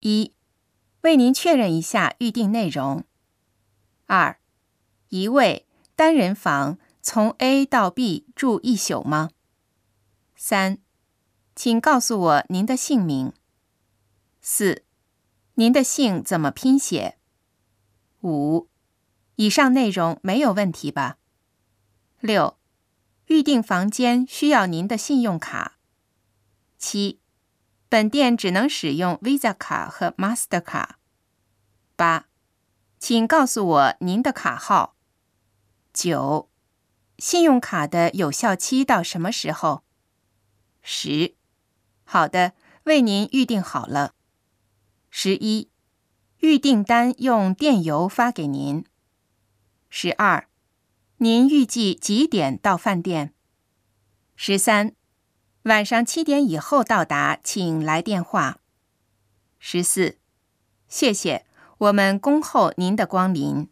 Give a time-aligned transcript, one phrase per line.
[0.00, 0.32] 一、
[1.02, 3.04] 为您确认一下预定内容。
[4.06, 4.40] 二、
[5.08, 9.30] 一位单人房，从 A 到 B 住一宿吗？
[10.34, 10.78] 三、
[11.54, 13.32] 请告诉我您的姓名。
[14.40, 14.84] 四、
[15.54, 17.18] 您的姓怎么拼写？
[18.22, 18.68] 五、
[19.36, 21.18] 以上内容没有问题吧？
[22.20, 22.56] 六、
[23.26, 25.78] 预订房间需要您的信用卡。
[26.78, 27.20] 七、
[27.90, 31.00] 本店只能使用 Visa 卡和 Master 卡。
[31.96, 32.28] 八、
[33.00, 34.94] 请告诉我您的卡号。
[35.92, 36.48] 九、
[37.18, 39.82] 信用卡的有效期到什么时候？
[40.82, 41.34] 十、
[42.04, 42.52] 好的，
[42.84, 44.14] 为您预定好了。
[45.10, 45.68] 十一、
[46.38, 48.84] 预订单用电邮发给您。
[49.88, 50.48] 十二、
[51.16, 53.34] 您预计几点到饭店？
[54.36, 54.94] 十三、
[55.64, 58.60] 晚上七点以后到达，请来电话。
[59.58, 60.16] 十四、
[60.88, 61.44] 谢谢，
[61.76, 63.68] 我们恭候您的光临。